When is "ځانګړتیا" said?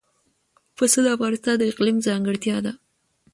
2.07-2.57